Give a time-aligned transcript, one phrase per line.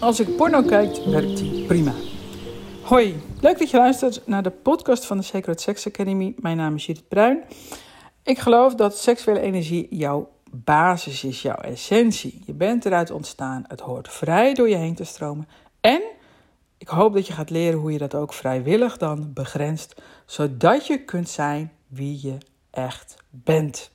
[0.00, 1.92] Als ik porno kijk, werkt die prima.
[2.82, 6.34] Hoi, leuk dat je luistert naar de podcast van de Sacred Sex Academy.
[6.38, 7.42] Mijn naam is Judith Bruin.
[8.22, 12.42] Ik geloof dat seksuele energie jouw basis is, jouw essentie.
[12.46, 15.48] Je bent eruit ontstaan, het hoort vrij door je heen te stromen.
[15.80, 16.02] En
[16.78, 21.04] ik hoop dat je gaat leren hoe je dat ook vrijwillig dan begrenst, zodat je
[21.04, 22.38] kunt zijn wie je
[22.70, 23.94] echt bent.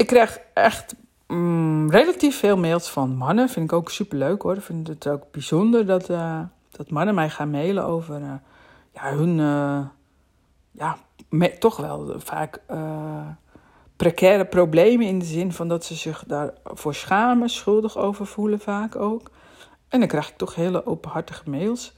[0.00, 0.94] Ik krijg echt
[1.26, 3.48] mm, relatief veel mails van mannen.
[3.48, 4.56] Vind ik ook super leuk hoor.
[4.56, 6.40] Ik vind het ook bijzonder dat, uh,
[6.70, 8.32] dat mannen mij gaan mailen over uh,
[8.94, 9.38] ja, hun.
[9.38, 9.80] Uh,
[10.70, 10.96] ja,
[11.58, 12.60] toch wel vaak
[13.96, 18.96] precaire problemen in de zin van dat ze zich daarvoor schamen, schuldig over voelen vaak
[18.96, 19.30] ook.
[19.88, 21.92] En dan krijg ik toch hele openhartige mails.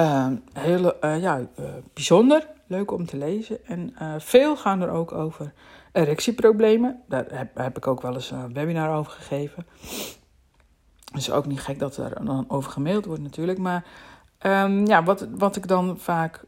[0.00, 1.46] Uh, hele, ja,
[1.94, 3.66] bijzonder, leuk om te lezen.
[3.66, 5.52] En veel gaan er ook over
[5.92, 7.02] erectieproblemen.
[7.08, 9.66] Daar heb, heb ik ook wel eens een webinar over gegeven.
[11.14, 13.58] Is ook niet gek dat er dan over gemaild wordt natuurlijk.
[13.58, 13.84] Maar
[14.42, 16.44] um, ja, wat, wat ik dan vaak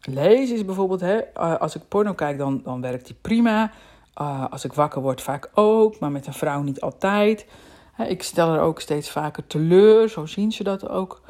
[0.00, 1.00] lees is bijvoorbeeld...
[1.00, 3.70] Hè, als ik porno kijk, dan, dan werkt die prima.
[4.50, 5.98] als ik wakker word, vaak ook.
[5.98, 7.46] Maar met een vrouw niet altijd.
[7.98, 11.22] Ik stel er ook steeds vaker teleur, zo zien ze dat ook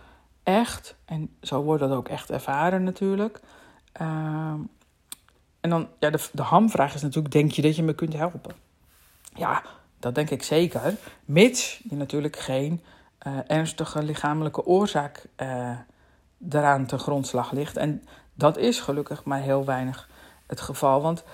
[0.42, 0.96] echt.
[1.04, 3.40] En zo wordt dat ook echt ervaren natuurlijk.
[4.02, 4.54] Uh,
[5.64, 8.54] en dan, ja, de, de hamvraag is natuurlijk, denk je dat je me kunt helpen?
[9.34, 9.62] Ja,
[9.98, 10.96] dat denk ik zeker.
[11.24, 12.82] Mits je natuurlijk geen
[13.26, 15.70] uh, ernstige lichamelijke oorzaak uh,
[16.38, 17.76] daaraan ten grondslag ligt.
[17.76, 18.02] En
[18.34, 20.08] dat is gelukkig maar heel weinig
[20.46, 21.02] het geval.
[21.02, 21.24] Want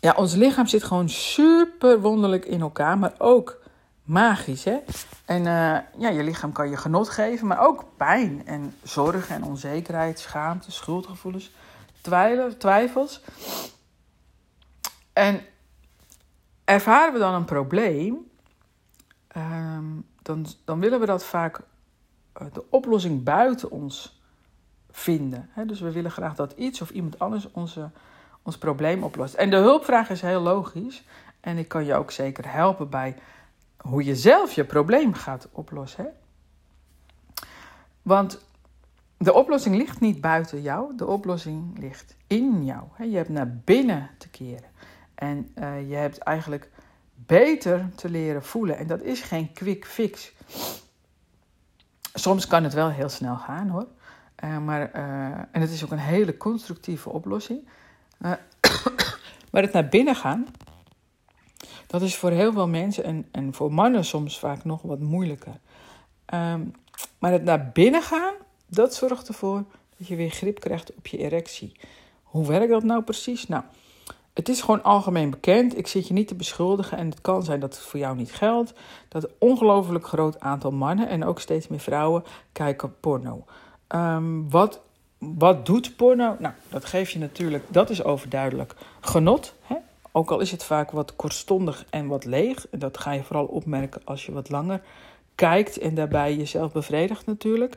[0.00, 3.60] ja, ons lichaam zit gewoon super wonderlijk in elkaar, maar ook
[4.02, 4.78] magisch, hè?
[5.24, 9.44] En uh, ja, je lichaam kan je genot geven, maar ook pijn en zorg en
[9.44, 11.50] onzekerheid, schaamte, schuldgevoelens,
[12.58, 13.20] twijfels.
[15.12, 15.40] En
[16.64, 18.30] ervaren we dan een probleem,
[19.36, 21.60] um, dan, dan willen we dat vaak
[22.42, 24.22] uh, de oplossing buiten ons
[24.90, 25.50] vinden.
[25.66, 27.90] Dus we willen graag dat iets of iemand anders onze,
[28.42, 29.34] ons probleem oplost.
[29.34, 31.04] En de hulpvraag is heel logisch.
[31.40, 33.16] En ik kan je ook zeker helpen bij
[33.76, 36.12] hoe je zelf je probleem gaat oplossen.
[38.02, 38.44] Want
[39.24, 42.82] de oplossing ligt niet buiten jou, de oplossing ligt in jou.
[43.10, 44.70] Je hebt naar binnen te keren.
[45.14, 46.70] En uh, je hebt eigenlijk
[47.14, 48.76] beter te leren voelen.
[48.76, 50.32] En dat is geen quick fix.
[52.14, 53.86] Soms kan het wel heel snel gaan hoor.
[54.44, 55.02] Uh, maar, uh,
[55.50, 57.68] en het is ook een hele constructieve oplossing.
[59.50, 60.46] maar het naar binnen gaan,
[61.86, 65.54] dat is voor heel veel mensen en, en voor mannen soms vaak nog wat moeilijker.
[66.34, 66.72] Um,
[67.18, 68.34] maar het naar binnen gaan,
[68.74, 69.64] dat zorgt ervoor
[69.98, 71.72] dat je weer grip krijgt op je erectie.
[72.22, 73.48] Hoe werkt dat nou precies?
[73.48, 73.62] Nou,
[74.32, 75.78] het is gewoon algemeen bekend.
[75.78, 78.32] Ik zit je niet te beschuldigen en het kan zijn dat het voor jou niet
[78.32, 78.72] geldt.
[79.08, 83.44] Dat een ongelooflijk groot aantal mannen en ook steeds meer vrouwen kijken porno.
[83.88, 84.80] Um, wat,
[85.18, 86.36] wat doet porno?
[86.38, 89.54] Nou, dat geeft je natuurlijk, dat is overduidelijk, genot.
[89.62, 89.76] Hè?
[90.12, 92.66] Ook al is het vaak wat kortstondig en wat leeg.
[92.70, 94.80] En dat ga je vooral opmerken als je wat langer
[95.34, 97.76] kijkt en daarbij jezelf bevredigt natuurlijk.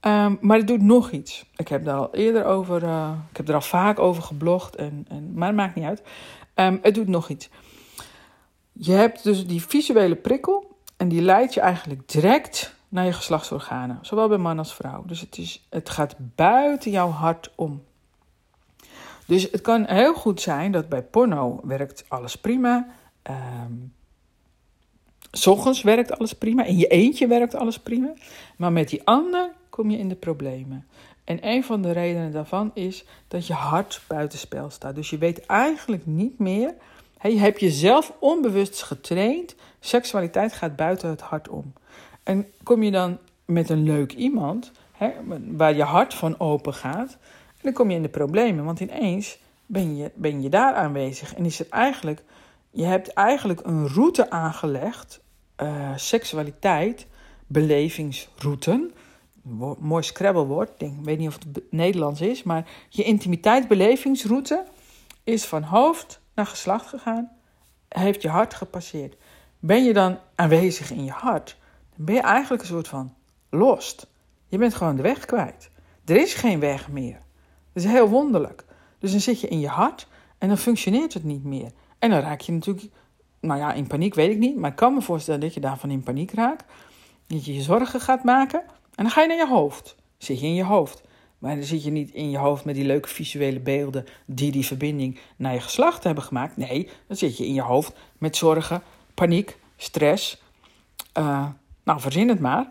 [0.00, 1.44] Um, maar het doet nog iets.
[1.56, 5.04] Ik heb daar al eerder over, uh, ik heb er al vaak over geblogd, en,
[5.08, 6.02] en, maar het maakt niet uit.
[6.54, 7.50] Um, het doet nog iets.
[8.72, 13.98] Je hebt dus die visuele prikkel en die leidt je eigenlijk direct naar je geslachtsorganen,
[14.02, 15.02] zowel bij man als vrouw.
[15.06, 17.82] Dus het, is, het gaat buiten jouw hart om.
[19.26, 22.86] Dus het kan heel goed zijn dat bij porno werkt alles prima.
[23.22, 23.94] Um,
[25.32, 26.64] S ochtends werkt alles prima.
[26.64, 28.12] In je eentje werkt alles prima.
[28.56, 30.86] Maar met die ander kom je in de problemen.
[31.24, 34.94] En een van de redenen daarvan is dat je hart buitenspel staat.
[34.94, 36.74] Dus je weet eigenlijk niet meer.
[37.22, 39.54] je hebt jezelf onbewust getraind.
[39.80, 41.72] Seksualiteit gaat buiten het hart om.
[42.22, 44.72] En kom je dan met een leuk iemand,
[45.50, 47.16] waar je hart van open gaat,
[47.60, 48.64] dan kom je in de problemen.
[48.64, 51.34] Want ineens ben je, ben je daar aanwezig.
[51.34, 52.22] En is het eigenlijk,
[52.70, 55.20] je hebt eigenlijk een route aangelegd,
[55.62, 57.06] uh, seksualiteit,
[57.46, 58.92] belevingsrouten.
[59.78, 64.64] Mooi scrabblewoord, ik weet niet of het Nederlands is, maar je intimiteitsbelevingsroute
[65.24, 67.30] is van hoofd naar geslacht gegaan,
[67.88, 69.16] heeft je hart gepasseerd.
[69.58, 71.56] Ben je dan aanwezig in je hart,
[71.96, 73.14] dan ben je eigenlijk een soort van
[73.50, 74.06] lost.
[74.48, 75.70] Je bent gewoon de weg kwijt.
[76.04, 77.20] Er is geen weg meer.
[77.72, 78.64] Dat is heel wonderlijk.
[78.98, 80.06] Dus dan zit je in je hart
[80.38, 81.70] en dan functioneert het niet meer.
[81.98, 82.86] En dan raak je natuurlijk,
[83.48, 85.90] nou ja, in paniek weet ik niet, maar ik kan me voorstellen dat je daarvan
[85.90, 86.64] in paniek raakt.
[87.26, 88.60] Dat je je zorgen gaat maken
[88.94, 89.96] en dan ga je naar je hoofd.
[90.18, 91.02] Zit je in je hoofd.
[91.38, 94.66] Maar dan zit je niet in je hoofd met die leuke visuele beelden die die
[94.66, 96.56] verbinding naar je geslacht hebben gemaakt.
[96.56, 98.82] Nee, dan zit je in je hoofd met zorgen,
[99.14, 100.42] paniek, stress.
[101.18, 101.46] Uh,
[101.84, 102.70] nou, verzin het maar.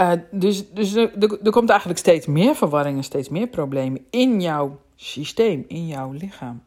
[0.00, 4.80] Uh, dus dus er, er, komt eigenlijk steeds meer verwarringen, steeds meer problemen in jouw
[4.96, 6.62] systeem, in jouw lichaam.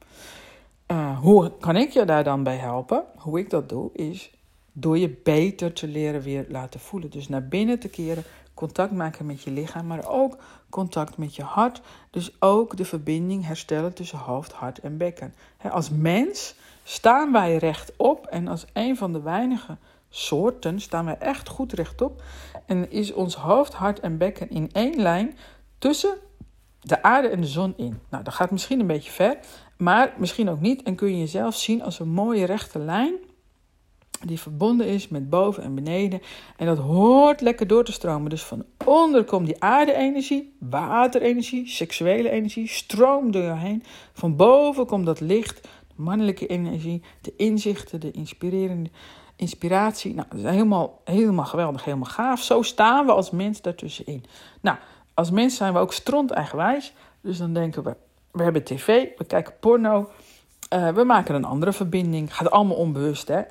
[0.91, 3.03] Uh, hoe kan ik je daar dan bij helpen?
[3.15, 4.31] Hoe ik dat doe, is
[4.71, 7.09] door je beter te leren weer laten voelen.
[7.09, 8.23] Dus naar binnen te keren,
[8.53, 10.37] contact maken met je lichaam, maar ook
[10.69, 11.81] contact met je hart.
[12.09, 15.33] Dus ook de verbinding herstellen tussen hoofd, hart en bekken.
[15.71, 19.77] als mens staan wij rechtop en als een van de weinige
[20.09, 22.23] soorten staan wij echt goed rechtop.
[22.65, 25.37] En is ons hoofd, hart en bekken in één lijn
[25.77, 26.17] tussen
[26.79, 27.99] de aarde en de zon in.
[28.09, 29.37] Nou, dat gaat misschien een beetje ver,
[29.77, 30.83] maar misschien ook niet.
[30.83, 33.13] En kun je jezelf zien als een mooie rechte lijn
[34.23, 36.21] die verbonden is met boven en beneden.
[36.57, 38.29] En dat hoort lekker door te stromen.
[38.29, 43.83] Dus van onder komt die aarde-energie, waterenergie, seksuele energie, stroomt door je heen.
[44.13, 48.89] Van boven komt dat licht, de mannelijke energie, de inzichten, de inspirerende
[49.35, 50.13] inspiratie.
[50.13, 52.41] Nou, dat is helemaal, helemaal geweldig, helemaal gaaf.
[52.41, 54.23] Zo staan we als mens daartussenin.
[54.61, 54.77] Nou,
[55.13, 56.93] als mens zijn we ook stront eigenwijs.
[57.21, 57.95] Dus dan denken we,
[58.35, 60.09] we hebben tv, we kijken porno.
[60.73, 62.35] Uh, we maken een andere verbinding.
[62.35, 63.41] Gaat allemaal onbewust, hè.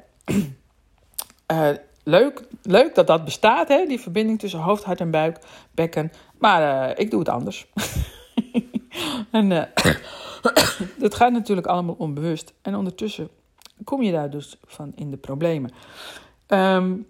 [1.53, 1.77] Uh,
[2.17, 5.39] leuk, leuk dat dat bestaat, hè, die verbinding tussen hoofd, hart en buik,
[5.71, 6.13] bekken.
[6.39, 7.67] Maar uh, ik doe het anders.
[9.31, 9.49] en
[11.05, 12.55] dat gaat natuurlijk allemaal onbewust.
[12.63, 13.29] En ondertussen
[13.85, 15.71] kom je daar dus van in de problemen.
[16.49, 17.07] Um,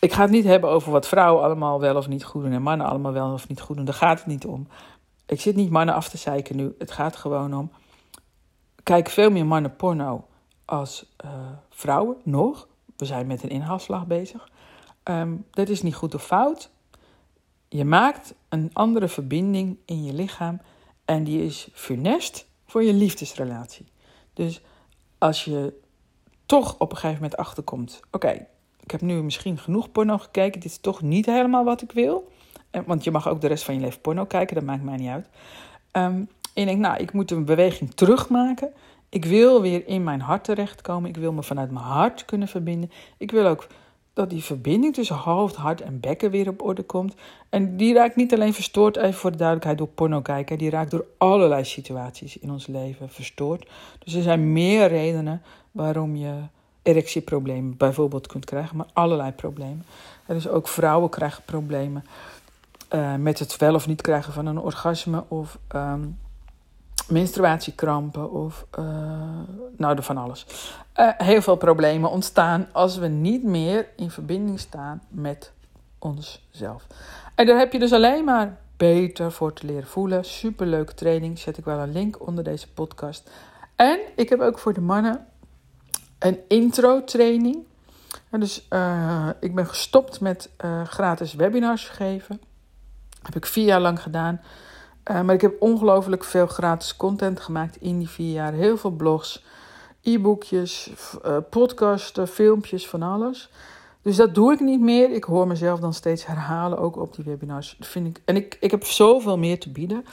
[0.00, 2.62] ik ga het niet hebben over wat vrouwen allemaal wel of niet goed doen en
[2.62, 3.84] mannen allemaal wel of niet goed doen.
[3.84, 4.68] Daar gaat het niet om.
[5.30, 6.74] Ik zit niet mannen af te zeiken nu.
[6.78, 7.70] Het gaat gewoon om.
[8.82, 10.26] Kijk veel meer mannen porno
[10.64, 11.30] als uh,
[11.68, 12.68] vrouwen nog.
[12.96, 14.48] We zijn met een inhaalslag bezig.
[15.04, 16.70] Um, dat is niet goed of fout.
[17.68, 20.60] Je maakt een andere verbinding in je lichaam
[21.04, 23.86] en die is funest voor je liefdesrelatie.
[24.34, 24.62] Dus
[25.18, 25.80] als je
[26.46, 28.46] toch op een gegeven moment achterkomt: oké,
[28.80, 32.29] ik heb nu misschien genoeg porno gekeken, dit is toch niet helemaal wat ik wil.
[32.86, 35.08] Want je mag ook de rest van je leven porno kijken, dat maakt mij niet
[35.08, 35.26] uit.
[35.92, 38.72] Um, en je denkt, nou, ik moet een beweging terugmaken.
[39.08, 41.08] Ik wil weer in mijn hart terechtkomen.
[41.08, 42.90] Ik wil me vanuit mijn hart kunnen verbinden.
[43.16, 43.66] Ik wil ook
[44.12, 47.14] dat die verbinding tussen hoofd, hart en bekken weer op orde komt.
[47.48, 50.58] En die raakt niet alleen verstoord, even voor de duidelijkheid, door porno kijken.
[50.58, 53.68] Die raakt door allerlei situaties in ons leven verstoord.
[53.98, 56.34] Dus er zijn meer redenen waarom je
[56.82, 59.84] erectieproblemen bijvoorbeeld kunt krijgen, maar allerlei problemen.
[60.26, 62.04] En dus ook vrouwen krijgen problemen
[62.90, 66.18] uh, met het wel of niet krijgen van een orgasme of um,
[67.08, 68.84] menstruatiekrampen of uh,
[69.76, 70.46] nou, van alles.
[70.96, 75.52] Uh, heel veel problemen ontstaan als we niet meer in verbinding staan met
[75.98, 76.86] onszelf.
[77.34, 80.24] En daar heb je dus alleen maar beter voor te leren voelen.
[80.24, 81.38] Superleuke training.
[81.38, 83.30] Zet ik wel een link onder deze podcast.
[83.76, 85.26] En ik heb ook voor de mannen
[86.18, 87.56] een intro-training.
[88.30, 90.50] dus uh, ik ben gestopt met
[90.84, 92.40] gratis webinars geven.
[93.22, 94.40] Heb ik vier jaar lang gedaan.
[95.10, 98.52] Uh, maar ik heb ongelooflijk veel gratis content gemaakt in die vier jaar.
[98.52, 99.44] Heel veel blogs,
[100.02, 100.90] e-boekjes,
[101.50, 103.50] podcasten, filmpjes, van alles.
[104.02, 105.10] Dus dat doe ik niet meer.
[105.10, 107.76] Ik hoor mezelf dan steeds herhalen, ook op die webinars.
[107.78, 110.04] Dat vind ik, en ik, ik heb zoveel meer te bieden.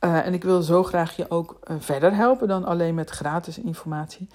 [0.00, 3.58] Uh, en ik wil zo graag je ook uh, verder helpen dan alleen met gratis
[3.58, 4.28] informatie.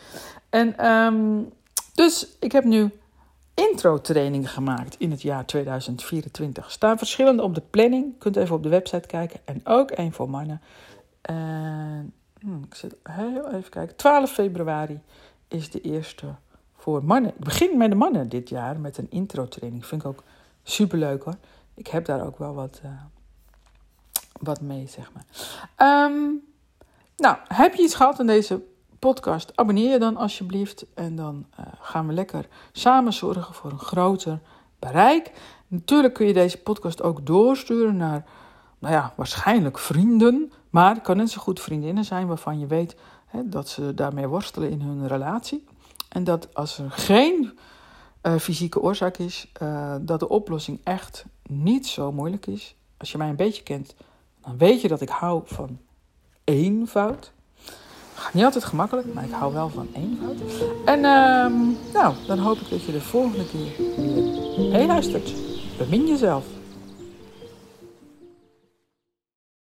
[0.49, 1.49] En um,
[1.93, 2.91] dus ik heb nu
[3.59, 6.71] intro-trainingen gemaakt in het jaar 2024.
[6.71, 8.17] Staan verschillende op de planning.
[8.17, 9.39] Kunt even op de website kijken.
[9.45, 10.61] En ook één voor mannen.
[11.21, 13.95] En, hmm, ik zit heel even kijken.
[13.95, 14.99] 12 februari
[15.47, 16.25] is de eerste
[16.75, 17.31] voor mannen.
[17.31, 19.85] Ik begin met de mannen dit jaar met een intro-training.
[19.85, 20.23] Vind ik ook
[20.63, 21.35] superleuk hoor.
[21.73, 22.91] Ik heb daar ook wel wat, uh,
[24.39, 25.25] wat mee, zeg maar.
[26.05, 26.41] Um,
[27.17, 28.61] nou, heb je iets gehad aan deze
[28.99, 29.51] podcast?
[29.55, 30.85] Abonneer je dan alsjeblieft.
[30.93, 34.39] En dan uh, gaan we lekker samen zorgen voor een groter
[34.79, 35.31] bereik.
[35.67, 38.25] Natuurlijk kun je deze podcast ook doorsturen naar,
[38.79, 40.51] nou ja, waarschijnlijk vrienden.
[40.69, 44.27] Maar het kan net zo goed vriendinnen zijn waarvan je weet hè, dat ze daarmee
[44.27, 45.65] worstelen in hun relatie.
[46.09, 47.59] En dat als er geen
[48.23, 52.75] uh, fysieke oorzaak is, uh, dat de oplossing echt niet zo moeilijk is.
[52.97, 53.95] Als je mij een beetje kent,
[54.41, 55.79] dan weet je dat ik hou van
[56.43, 57.33] eenvoud.
[58.33, 60.35] Niet altijd gemakkelijk, maar ik hou wel van eenvoud.
[60.85, 63.85] En uh, nou, dan hoop ik dat je de volgende keer
[64.71, 65.33] weer luistert.
[65.77, 66.43] Bemin jezelf.